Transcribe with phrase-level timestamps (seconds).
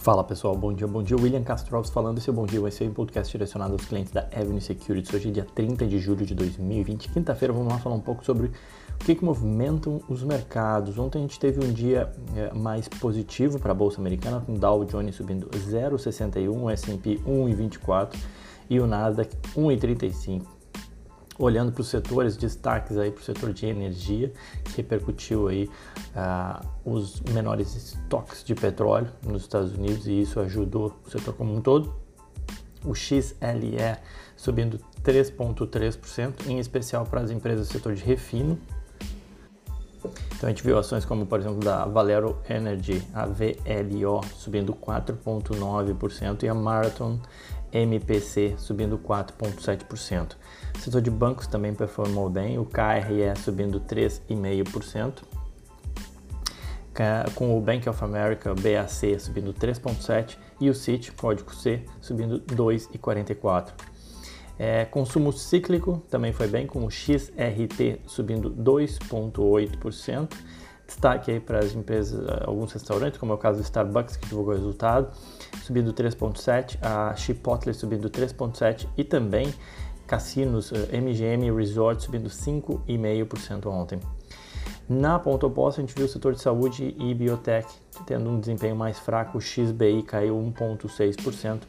[0.00, 1.14] Fala pessoal, bom dia, bom dia.
[1.14, 2.16] William Castro Alves falando.
[2.16, 5.12] Esse é Bom Dia, vai ser um podcast direcionado aos clientes da Avenue Securities.
[5.12, 7.52] Hoje é dia 30 de julho de 2020, quinta-feira.
[7.52, 8.50] Vamos lá falar um pouco sobre o
[9.04, 10.98] que, que movimentam os mercados.
[10.98, 14.58] Ontem a gente teve um dia é, mais positivo para a Bolsa Americana, com o
[14.58, 18.16] Dow Jones subindo 0,61, o S&P 1,24
[18.70, 20.59] e o Nasdaq 1,35
[21.40, 24.32] olhando para os setores, destaques aí para o setor de energia,
[24.64, 25.68] que repercutiu aí
[26.14, 31.54] uh, os menores estoques de petróleo nos Estados Unidos e isso ajudou o setor como
[31.54, 31.94] um todo.
[32.84, 33.98] O XLE
[34.36, 38.58] subindo 3,3%, em especial para as empresas do setor de refino.
[40.34, 46.42] Então a gente viu ações como, por exemplo, da Valero Energy, a VLO, subindo 4,9%
[46.42, 47.20] e a Marathon
[47.72, 50.36] MPC subindo 4,7%.
[50.74, 55.22] O setor de bancos também performou bem, o KRE subindo 3,5%,
[57.34, 63.72] com o Bank of America, BAC, subindo 3,7% e o CIT, código C, subindo 2,44%.
[64.58, 70.28] É, consumo cíclico também foi bem, com o XRT subindo 2,8%.
[70.90, 74.52] Destaque aí para as empresas, alguns restaurantes, como é o caso do Starbucks, que divulgou
[74.52, 75.08] o resultado,
[75.62, 79.54] subindo 3,7%, a Chipotle subindo 3,7% e também
[80.08, 84.00] cassinos, MGM eh, Resort subindo 5,5% ontem.
[84.88, 87.68] Na ponta oposta, a gente viu o setor de saúde e biotech
[88.04, 91.60] tendo um desempenho mais fraco, o XBI caiu 1,6%.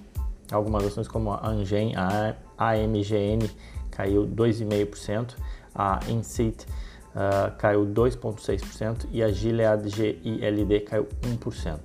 [0.51, 3.47] Algumas ações como a Angen, a AMGN
[3.91, 5.35] caiu 2,5%,
[5.75, 6.65] a Insit
[7.15, 11.79] uh, caiu 2,6% e a Gilead GILD caiu 1%.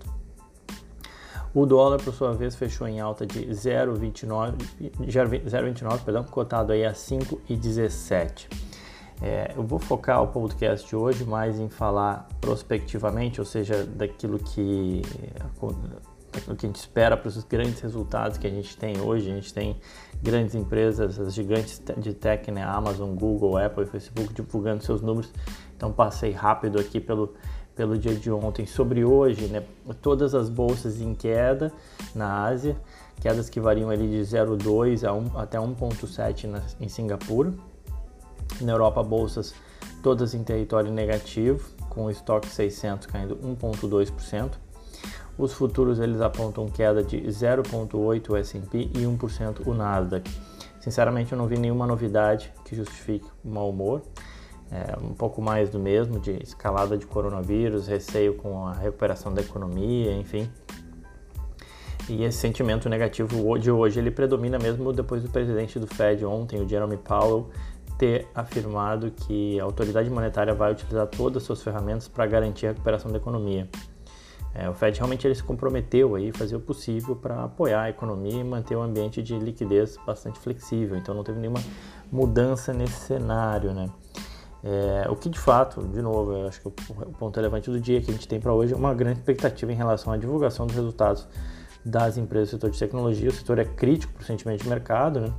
[1.54, 8.46] O dólar, por sua vez, fechou em alta de 0,29, perdão, cotado aí a 5,17.
[9.22, 14.38] É, eu vou focar o podcast de hoje mais em falar prospectivamente, ou seja, daquilo
[14.38, 15.00] que,
[16.36, 19.30] daquilo que a gente espera para os grandes resultados que a gente tem hoje.
[19.30, 19.76] A gente tem
[20.22, 25.30] grandes empresas, as gigantes de tech, né, Amazon, Google, Apple Facebook divulgando seus números.
[25.76, 27.34] Então passei rápido aqui pelo
[27.74, 29.62] pelo dia de ontem sobre hoje, né?
[30.00, 31.70] Todas as bolsas em queda
[32.14, 32.74] na Ásia,
[33.20, 37.52] quedas que variam ali de 0,2 a 1, até 1,7 em Singapura.
[38.62, 39.54] Na Europa, bolsas
[40.02, 44.52] todas em território negativo, com o estoque 600 caindo 1,2%.
[45.38, 50.30] Os futuros eles apontam queda de 0,8 o S&P e 1% o Nasdaq.
[50.80, 54.02] Sinceramente, eu não vi nenhuma novidade que justifique o mau humor
[54.70, 59.40] é, um pouco mais do mesmo, de escalada de coronavírus, receio com a recuperação da
[59.40, 60.50] economia, enfim.
[62.08, 66.60] E esse sentimento negativo de hoje ele predomina mesmo depois do presidente do Fed ontem,
[66.60, 67.50] o Jeremy Powell,
[67.98, 72.70] ter afirmado que a autoridade monetária vai utilizar todas as suas ferramentas para garantir a
[72.70, 73.68] recuperação da economia.
[74.58, 78.40] É, o Fed realmente ele se comprometeu aí fazer o possível para apoiar a economia
[78.40, 80.96] e manter um ambiente de liquidez bastante flexível.
[80.96, 81.62] Então não teve nenhuma
[82.10, 83.90] mudança nesse cenário, né?
[84.64, 88.00] É, o que de fato, de novo, eu acho que o, ponto relevante do dia
[88.00, 90.74] que a gente tem para hoje é uma grande expectativa em relação à divulgação dos
[90.74, 91.28] resultados
[91.84, 93.28] das empresas do setor de tecnologia.
[93.28, 95.32] O setor é crítico para o sentimento de mercado, né?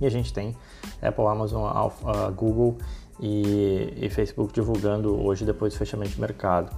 [0.00, 0.56] E a gente tem
[1.00, 2.78] Apple, Amazon, Alpha, Google
[3.20, 6.74] e, e, Facebook divulgando hoje depois do fechamento de mercado.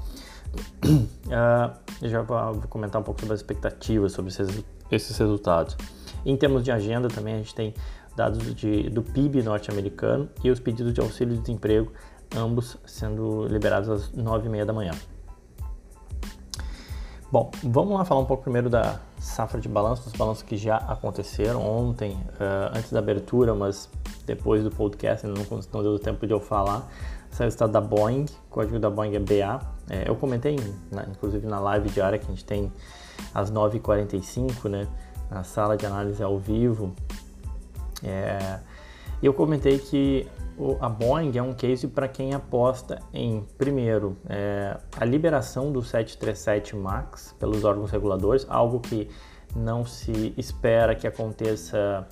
[1.31, 5.77] Uh, já vou comentar um pouco sobre as expectativas sobre esses, esses resultados.
[6.27, 7.73] Em termos de agenda, também a gente tem
[8.17, 11.93] dados de, do PIB norte-americano e os pedidos de auxílio de desemprego,
[12.37, 14.93] ambos sendo liberados às 9h30 da manhã.
[17.31, 20.79] Bom, vamos lá falar um pouco primeiro da safra de balanço, dos balanços que já
[20.79, 23.89] aconteceram ontem, uh, antes da abertura, mas
[24.27, 25.35] depois do podcast, não,
[25.73, 26.91] não deu tempo de eu falar.
[27.31, 29.61] Saiu o estado da Boeing, o código da Boeing é BA.
[29.91, 30.57] É, eu comentei,
[30.91, 32.73] na, inclusive na live diária que a gente tem
[33.35, 34.87] às 9h45, né,
[35.29, 36.95] na sala de análise ao vivo,
[38.03, 38.61] é,
[39.23, 40.27] eu comentei que
[40.81, 46.77] a Boeing é um case para quem aposta em, primeiro, é, a liberação do 737
[46.77, 49.09] MAX pelos órgãos reguladores, algo que
[49.57, 52.07] não se espera que aconteça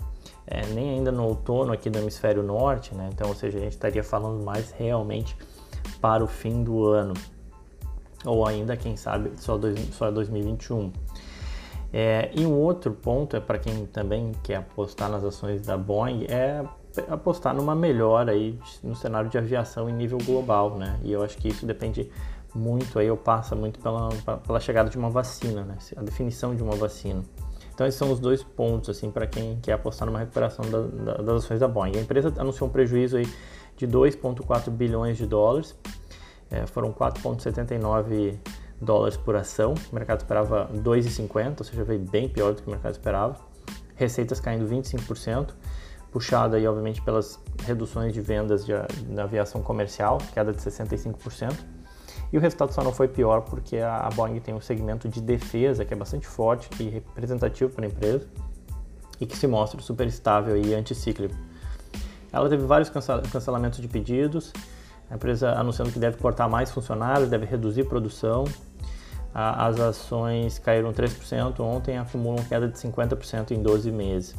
[0.46, 3.10] é, nem ainda no outono aqui do hemisfério norte, né?
[3.12, 5.36] então, ou seja, a gente estaria falando mais realmente
[6.00, 7.14] para o fim do ano,
[8.24, 10.92] ou ainda, quem sabe, só, dois, só 2021.
[11.92, 16.26] É, e um outro ponto é para quem também quer apostar nas ações da Boeing
[16.28, 16.62] é
[17.08, 20.98] apostar numa melhora aí no cenário de aviação em nível global, né?
[21.02, 22.10] E eu acho que isso depende
[22.54, 25.78] muito aí, ou passa muito pela, pela chegada de uma vacina, né?
[25.96, 27.22] A definição de uma vacina.
[27.72, 31.22] Então esses são os dois pontos assim para quem quer apostar numa recuperação da, da,
[31.22, 31.96] das ações da Boeing.
[31.96, 33.26] A empresa anunciou um prejuízo aí
[33.76, 35.76] de 2,4 bilhões de dólares,
[36.50, 38.38] é, foram 4,79
[38.80, 42.70] dólares por ação, o mercado esperava 2,50, ou seja, veio bem pior do que o
[42.70, 43.36] mercado esperava.
[43.96, 45.50] Receitas caindo 25%,
[46.12, 48.72] puxada aí obviamente pelas reduções de vendas de,
[49.08, 51.54] na aviação comercial, queda de 65%.
[52.32, 55.84] E o resultado só não foi pior porque a Boeing tem um segmento de defesa
[55.84, 58.26] que é bastante forte e representativo para a empresa
[59.20, 61.34] e que se mostra super estável e anticíclico.
[62.30, 64.52] Ela teve vários cancelamentos de pedidos,
[65.10, 68.44] a empresa anunciando que deve cortar mais funcionários, deve reduzir produção.
[69.34, 74.34] As ações caíram 3% ontem, acumulam queda de 50% em 12 meses.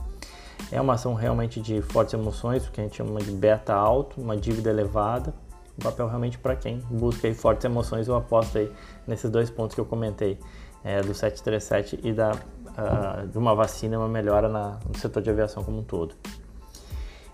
[0.71, 4.19] É uma ação realmente de fortes emoções, o que a gente chama de beta alto,
[4.19, 5.33] uma dívida elevada.
[5.77, 8.69] Um papel realmente para quem busca fortes emoções, eu aposto aí
[9.07, 10.37] nesses dois pontos que eu comentei,
[10.83, 15.29] é, do 737 e da, uh, de uma vacina, uma melhora na, no setor de
[15.29, 16.15] aviação como um todo.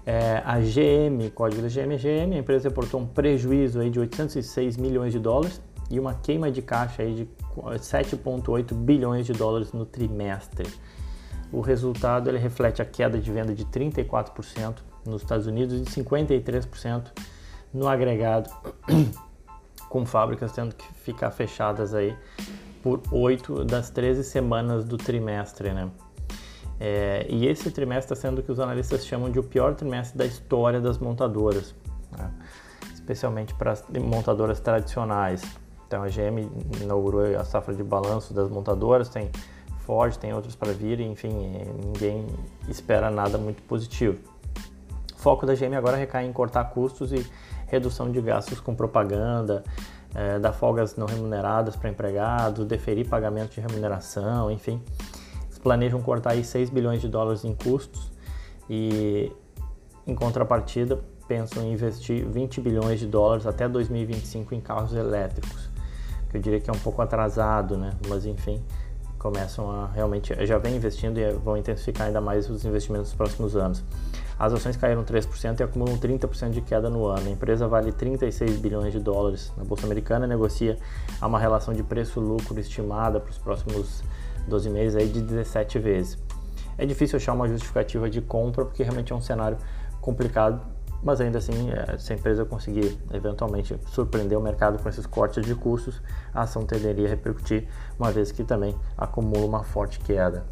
[0.06, 4.78] É, a GM, código da GM, GM, a empresa reportou um prejuízo aí de 806
[4.78, 5.60] milhões de dólares
[5.90, 10.68] e uma queima de caixa aí de 7,8 bilhões de dólares no trimestre.
[11.52, 14.76] O resultado ele reflete a queda de venda de 34%
[15.06, 17.12] nos Estados Unidos e 53%
[17.74, 18.50] no agregado,
[19.90, 22.16] com fábricas tendo que ficar fechadas aí
[22.84, 25.90] por 8 das 13 semanas do trimestre, né?
[26.80, 30.18] É, e esse trimestre está sendo o que os analistas chamam de o pior trimestre
[30.18, 31.74] da história das montadoras,
[32.18, 32.32] né?
[32.94, 35.42] especialmente para as montadoras tradicionais.
[35.88, 36.50] Então a GM
[36.82, 39.32] inaugurou a safra de balanço das montadoras, tem
[39.80, 41.30] Ford, tem outros para vir, enfim,
[41.86, 42.26] ninguém
[42.68, 44.18] espera nada muito positivo.
[45.14, 47.26] O foco da GM agora recai em cortar custos e
[47.68, 49.64] redução de gastos com propaganda,
[50.14, 54.82] é, dar folgas não remuneradas para empregados, deferir pagamento de remuneração, enfim
[55.66, 58.12] planejam cortar aí 6 bilhões de dólares em custos
[58.70, 59.32] e,
[60.06, 65.68] em contrapartida, pensam em investir 20 bilhões de dólares até 2025 em carros elétricos,
[66.30, 67.94] que eu diria que é um pouco atrasado, né?
[68.08, 68.62] Mas enfim,
[69.18, 73.56] começam a realmente já vem investindo e vão intensificar ainda mais os investimentos nos próximos
[73.56, 73.84] anos.
[74.38, 77.26] As ações caíram 3% e acumulam 30% de queda no ano.
[77.26, 80.78] A empresa vale 36 bilhões de dólares na bolsa americana, negocia
[81.20, 84.04] a uma relação de preço-lucro estimada para os próximos
[84.48, 86.18] 12 meses aí de 17 vezes.
[86.78, 89.58] É difícil achar uma justificativa de compra porque realmente é um cenário
[90.02, 90.62] complicado,
[91.02, 95.46] mas ainda assim, é, se a empresa conseguir eventualmente surpreender o mercado com esses cortes
[95.46, 96.02] de custos,
[96.34, 97.68] a ação tenderia a repercutir,
[98.00, 100.46] uma vez que também acumula uma forte queda.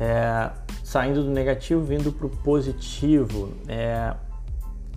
[0.00, 0.50] É,
[0.82, 4.14] saindo do negativo, vindo para o positivo, é,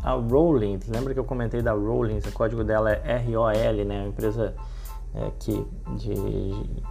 [0.04, 4.56] a Rollins, lembra que eu comentei da Rollins, o código dela é ROL, né, empresa
[5.14, 5.66] é, que,
[5.98, 6.82] de,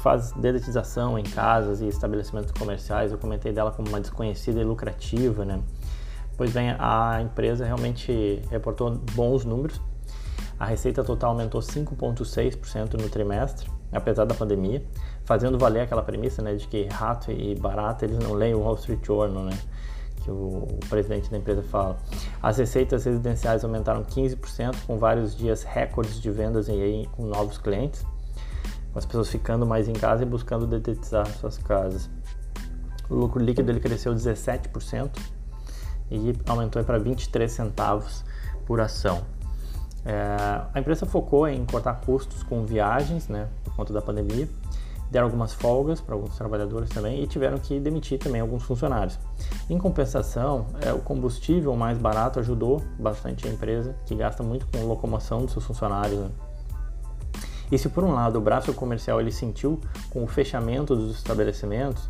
[0.00, 3.12] faz dedetização em casas e estabelecimentos comerciais.
[3.12, 5.60] Eu comentei dela como uma desconhecida e lucrativa, né?
[6.36, 9.80] Pois bem, a empresa realmente reportou bons números.
[10.58, 14.82] A receita total aumentou 5,6% no trimestre, apesar da pandemia,
[15.24, 18.74] fazendo valer aquela premissa né, de que rato e barata eles não leem o Wall
[18.74, 19.58] Street Journal, né?
[20.30, 21.98] Que o, presidente da empresa fala.
[22.42, 28.04] As receitas residenciais aumentaram 15%, com vários dias recordes de vendas aí com novos clientes,
[28.92, 32.08] com as pessoas ficando mais em casa e buscando detetizar suas casas.
[33.08, 35.10] O lucro líquido ele cresceu 17%
[36.10, 38.24] e aumentou para 23 centavos
[38.66, 39.22] por ação.
[40.04, 44.48] É, a empresa focou em cortar custos com viagens, né, por conta da pandemia,
[45.10, 49.18] deram algumas folgas para alguns trabalhadores também e tiveram que demitir também alguns funcionários.
[49.68, 54.86] Em compensação, é, o combustível mais barato ajudou bastante a empresa, que gasta muito com
[54.86, 56.18] locomoção dos seus funcionários.
[56.18, 56.30] Né?
[57.72, 62.08] E se por um lado o braço comercial ele sentiu com o fechamento dos estabelecimentos,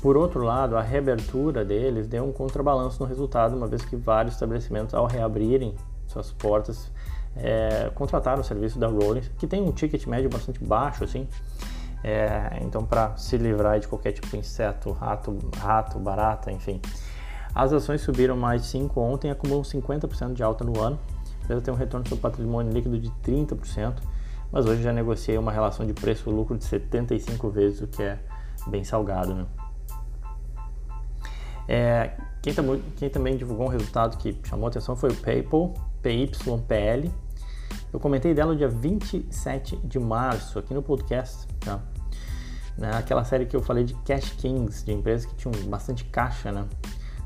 [0.00, 4.34] por outro lado a reabertura deles deu um contrabalanço no resultado, uma vez que vários
[4.34, 5.74] estabelecimentos ao reabrirem
[6.06, 6.90] suas portas
[7.36, 11.26] é, contrataram o serviço da Rollins, que tem um ticket médio bastante baixo, assim,
[12.04, 16.80] é, então, para se livrar de qualquer tipo de inseto, rato, rato, barata, enfim.
[17.54, 20.98] As ações subiram mais de 5 ontem e acumulam 50% de alta no ano.
[21.40, 23.94] A empresa tem um retorno sobre patrimônio líquido de 30%,
[24.50, 28.18] mas hoje já negociei uma relação de preço-lucro de 75 vezes, o que é
[28.66, 29.34] bem salgado.
[29.34, 29.46] Né?
[31.68, 37.10] É, quem, tam quem, também divulgou um resultado que chamou atenção foi o PayPal, PYPL.
[37.92, 41.46] Eu comentei dela no dia 27 de março aqui no podcast.
[41.60, 41.80] Tá?
[42.76, 42.90] Né?
[42.94, 46.66] Aquela série que eu falei de Cash Kings, de empresas que tinham bastante caixa, né?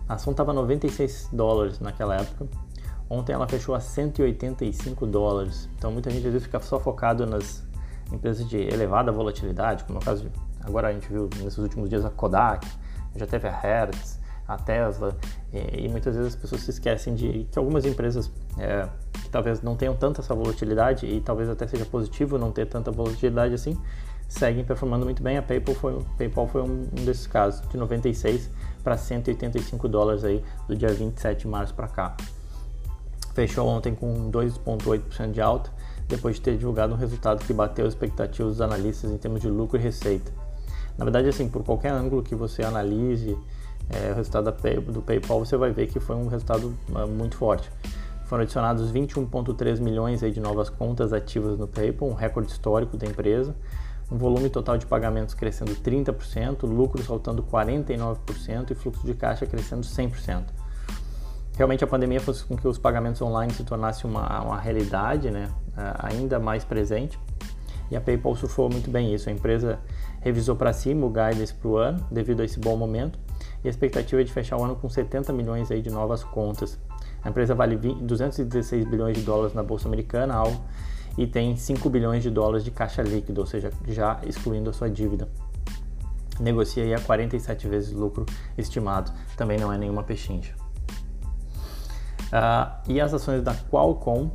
[0.08, 2.46] A ação estava 96 dólares naquela época.
[3.08, 5.68] Ontem ela fechou a 185 dólares.
[5.76, 7.64] Então muita gente às vezes fica só focado nas
[8.12, 10.30] empresas de elevada volatilidade, como é o caso de,
[10.62, 12.66] agora a gente viu nesses últimos dias a Kodak,
[13.16, 15.16] já teve a Hertz, a Tesla,
[15.52, 19.60] e, e, muitas vezes as pessoas se esquecem de que algumas empresas é, que talvez
[19.60, 23.76] não tenham tanta essa volatilidade e talvez até seja positivo não ter tanta volatilidade assim,
[24.28, 25.36] seguem performando muito bem.
[25.36, 28.50] A PayPal foi, PayPal foi um, um desses casos, de 96
[28.82, 32.16] para 185 dólares aí do dia 27 de março para cá.
[33.34, 35.70] Fechou ontem com 2,8% de alta,
[36.08, 39.48] depois de ter divulgado um resultado que bateu as expectativas dos analistas em termos de
[39.48, 40.32] lucro e receita.
[40.96, 43.36] Na verdade, assim, por qualquer ângulo que você analise
[43.90, 44.50] é, o resultado
[44.90, 47.70] do PayPal, você vai ver que foi um resultado uh, muito forte.
[48.24, 53.06] Foram adicionados 21,3 milhões aí de novas contas ativas no PayPal, um recorde histórico da
[53.06, 53.54] empresa.
[54.10, 59.82] Um volume total de pagamentos crescendo 30%, lucro saltando 49% e fluxo de caixa crescendo
[59.82, 60.44] 100%.
[61.56, 65.48] Realmente a pandemia fez com que os pagamentos online se tornassem uma, uma realidade né,
[65.98, 67.18] ainda mais presente
[67.90, 69.28] e a PayPal surfou muito bem isso.
[69.28, 69.78] A empresa
[70.20, 73.18] revisou para cima o guidance para o ano devido a esse bom momento
[73.64, 76.78] e a expectativa é de fechar o ano com 70 milhões aí de novas contas.
[77.22, 80.60] A empresa vale 20, 216 bilhões de dólares na bolsa americana, algo,
[81.16, 84.90] e tem 5 bilhões de dólares de caixa líquido, ou seja, já excluindo a sua
[84.90, 85.28] dívida.
[86.38, 88.26] Negocia aí a 47 vezes o lucro
[88.58, 90.54] estimado, também não é nenhuma pechincha.
[92.26, 94.30] Uh, e as ações da Qualcomm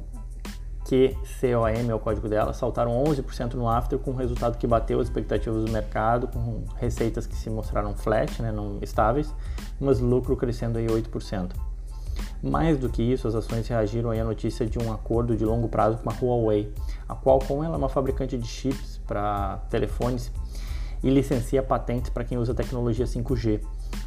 [0.91, 5.07] QCOM é o código dela, saltaram 11% no after com um resultado que bateu as
[5.07, 9.33] expectativas do mercado, com receitas que se mostraram flat, né, não estáveis,
[9.79, 11.70] mas lucro crescendo aí 8%.
[12.43, 15.98] Mais do que isso, as ações reagiram à notícia de um acordo de longo prazo
[15.98, 16.74] com a Huawei.
[17.07, 20.31] A Qualcomm ela é uma fabricante de chips para telefones
[21.03, 23.62] e licencia patentes para quem usa tecnologia 5G.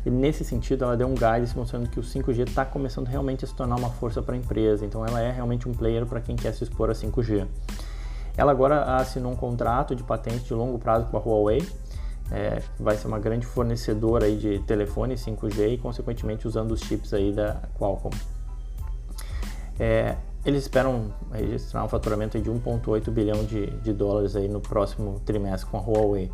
[0.04, 3.48] E nesse sentido, ela deu um guidance mostrando que o 5G está começando realmente a
[3.48, 4.84] se tornar uma força para a empresa.
[4.84, 7.46] Então, ela é realmente um player para quem quer se expor a 5G.
[8.36, 11.64] Ela agora assinou um contrato de patente de longo prazo com a Huawei,
[12.30, 17.12] é, vai ser uma grande fornecedora aí de telefone 5G e, consequentemente, usando os chips
[17.12, 18.14] aí da Qualcomm.
[19.78, 25.20] É, eles esperam registrar um faturamento de 1,8 bilhão de, de dólares aí no próximo
[25.20, 26.30] trimestre com a Huawei.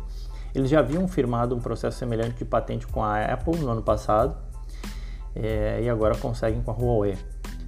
[0.53, 4.35] Eles já haviam firmado um processo semelhante de patente com a Apple no ano passado
[5.33, 7.17] é, e agora conseguem com a Huawei.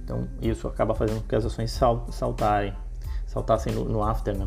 [0.02, 1.70] Então isso acaba fazendo com que as ações
[2.10, 2.74] saltarem,
[3.26, 4.46] saltassem no, no after, né?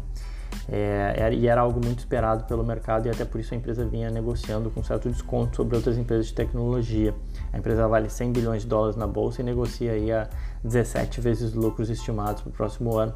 [0.69, 4.09] É, e era algo muito esperado pelo mercado e até por isso a empresa vinha
[4.09, 7.15] negociando com certo desconto sobre outras empresas de tecnologia.
[7.53, 10.27] A empresa vale 100 bilhões de dólares na bolsa e negocia aí a
[10.63, 13.13] 17 vezes lucros estimados para o próximo ano.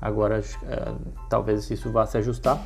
[0.00, 0.94] Agora, é,
[1.28, 2.62] talvez isso vá se ajustar,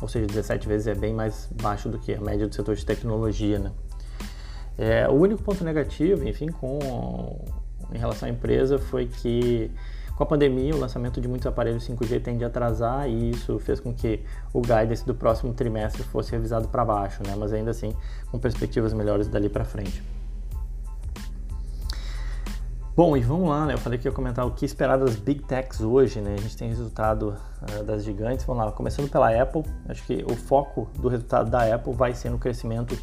[0.00, 2.84] ou seja, 17 vezes é bem mais baixo do que a média do setor de
[2.84, 3.72] tecnologia, né?
[4.76, 7.44] É, o único ponto negativo, enfim, com
[7.92, 9.70] em relação à empresa foi que
[10.18, 13.78] com a pandemia o lançamento de muitos aparelhos 5G tende a atrasar e isso fez
[13.78, 14.20] com que
[14.52, 17.36] o guidance do próximo trimestre fosse revisado para baixo, né?
[17.38, 17.94] Mas ainda assim
[18.28, 20.02] com perspectivas melhores dali para frente.
[22.96, 23.74] Bom, e vamos lá, né?
[23.74, 26.34] Eu falei que ia comentar o que esperar das Big Techs hoje, né?
[26.36, 28.44] A gente tem resultado uh, das gigantes.
[28.44, 29.62] Vamos lá, começando pela Apple.
[29.88, 32.98] Acho que o foco do resultado da Apple vai ser no crescimento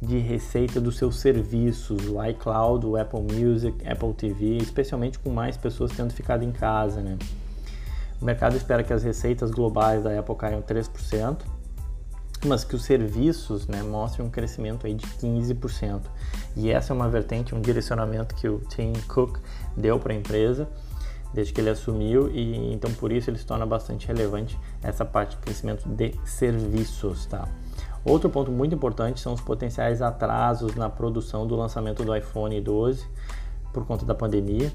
[0.00, 5.56] de receita dos seus serviços, o iCloud, o Apple Music, Apple TV, especialmente com mais
[5.56, 7.16] pessoas tendo ficado em casa, né?
[8.20, 11.38] O mercado espera que as receitas globais da Apple caiam 3%,
[12.46, 16.02] mas que os serviços né, mostrem um crescimento aí de 15%.
[16.56, 19.38] E essa é uma vertente, um direcionamento que o Tim Cook
[19.76, 20.68] deu para a empresa
[21.34, 25.36] desde que ele assumiu e então por isso ele se torna bastante relevante essa parte
[25.36, 27.46] de crescimento de serviços, tá?
[28.06, 33.04] Outro ponto muito importante são os potenciais atrasos na produção do lançamento do iPhone 12
[33.72, 34.72] por conta da pandemia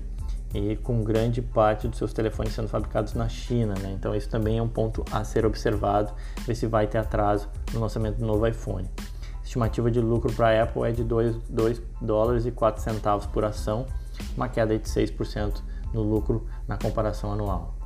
[0.53, 3.95] e com grande parte dos seus telefones sendo fabricados na China, né?
[3.97, 6.11] Então isso também é um ponto a ser observado,
[6.45, 8.89] ver se vai ter atraso no lançamento do novo iPhone.
[9.39, 13.25] A estimativa de lucro para a Apple é de 2, 2 dólares e 4 centavos
[13.27, 13.85] por ação,
[14.35, 15.61] uma queda de 6%
[15.93, 17.80] no lucro na comparação anual.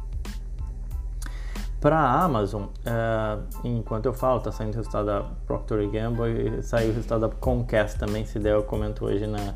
[1.85, 6.63] Para a Amazon, uh, enquanto eu falo, está saindo o resultado da Procter Gamble e
[6.63, 9.53] saiu o resultado da Comcast também, se der eu comento hoje na,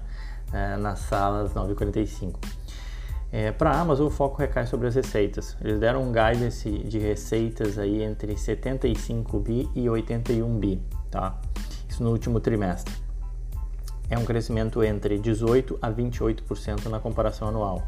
[0.54, 2.36] uh, na sala às 9h45.
[3.32, 5.58] É, Para a Amazon, o foco recai sobre as receitas.
[5.60, 11.36] Eles deram um guidance de receitas aí entre 75 bi e 81 bi, tá?
[11.88, 12.94] Isso no último trimestre.
[14.08, 17.88] É um crescimento entre 18 a 28% na comparação anual.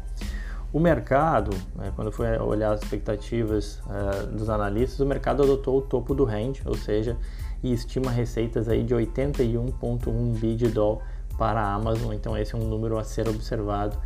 [0.72, 5.82] O mercado, né, quando foi olhar as expectativas uh, dos analistas, o mercado adotou o
[5.82, 7.16] topo do range, ou seja,
[7.62, 11.02] e estima receitas aí de 81,1 bi de dólar
[11.36, 12.14] para a Amazon.
[12.14, 13.98] Então esse é um número a ser observado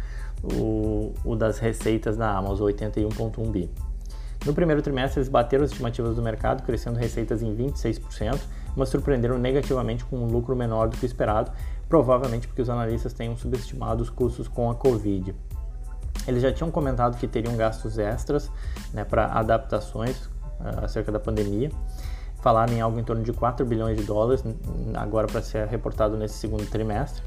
[0.42, 3.70] o, o das receitas da Amazon, 81,1 bi.
[4.44, 8.40] No primeiro trimestre, eles bateram as estimativas do mercado, crescendo receitas em 26%,
[8.76, 11.50] mas surpreenderam negativamente com um lucro menor do que esperado,
[11.88, 15.34] provavelmente porque os analistas tenham subestimado os custos com a Covid.
[16.26, 18.50] Eles já tinham comentado que teriam gastos extras
[18.92, 21.70] né, para adaptações uh, acerca da pandemia.
[22.42, 24.44] Falaram em algo em torno de 4 bilhões de dólares,
[24.94, 27.22] agora para ser reportado nesse segundo trimestre.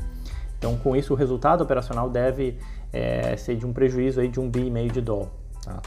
[0.57, 2.57] Então, com isso, o resultado operacional deve
[2.91, 5.29] é, ser de um prejuízo aí de um bi e meio de dólar.
[5.63, 5.81] Tá?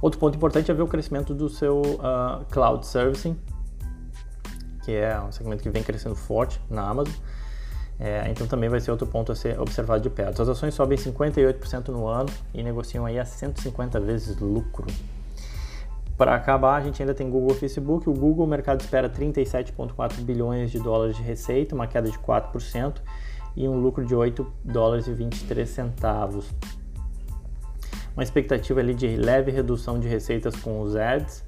[0.00, 3.36] Outro ponto importante é ver o crescimento do seu uh, cloud servicing,
[4.84, 7.14] que é um segmento que vem crescendo forte na Amazon.
[8.00, 10.40] É, então também vai ser outro ponto a ser observado de perto.
[10.40, 14.86] As ações sobem 58% no ano e negociam aí a 150 vezes lucro.
[16.16, 18.08] Para acabar, a gente ainda tem Google e Facebook.
[18.08, 22.96] O Google, o mercado espera 37,4 bilhões de dólares de receita, uma queda de 4%,
[23.56, 26.52] e um lucro de 8 dólares e 23 centavos.
[28.14, 31.44] Uma expectativa ali de leve redução de receitas com os ads.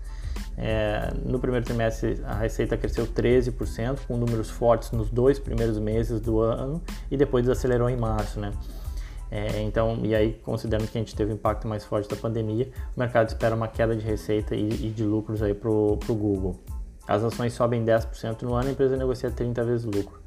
[0.56, 6.20] É, no primeiro trimestre a receita cresceu 13%, com números fortes nos dois primeiros meses
[6.20, 8.52] do ano e depois desacelerou em março, né?
[9.30, 12.68] É, então, e aí, considerando que a gente teve o impacto mais forte da pandemia,
[12.96, 16.58] o mercado espera uma queda de receita e, e de lucros aí para o Google.
[17.06, 20.19] As ações sobem 10% no ano, a empresa negocia 30 vezes lucro.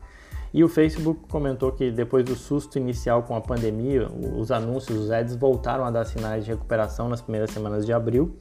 [0.54, 4.08] E o Facebook comentou que depois do susto inicial com a pandemia,
[4.38, 8.38] os anúncios, os ads voltaram a dar sinais de recuperação nas primeiras semanas de abril.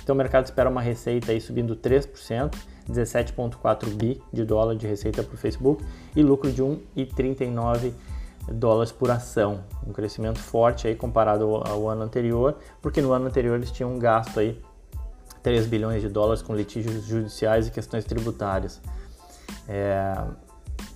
[0.00, 2.54] Então o mercado espera uma receita aí subindo 3%,
[2.88, 7.92] 17,4 bi de dólar de receita para o Facebook e lucro de 1,39
[8.52, 13.56] dólares por ação, um crescimento forte aí comparado ao ano anterior, porque no ano anterior
[13.56, 14.62] eles tinham um gasto aí
[15.42, 18.80] 3 bilhões de dólares com litígios judiciais e questões tributárias.
[19.68, 20.14] É,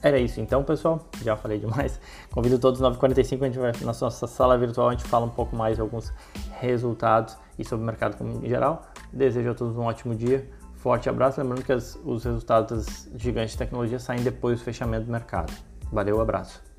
[0.02, 1.09] era isso então, pessoal.
[1.23, 2.00] Já falei demais.
[2.33, 5.54] Convido todos 9h45, a gente vai na nossa sala virtual, a gente fala um pouco
[5.54, 6.12] mais de alguns
[6.59, 8.83] resultados e sobre o mercado em geral.
[9.12, 10.49] Desejo a todos um ótimo dia.
[10.76, 11.40] Forte abraço.
[11.40, 15.52] Lembrando que as, os resultados das gigantes de tecnologia saem depois do fechamento do mercado.
[15.92, 16.70] Valeu, abraço.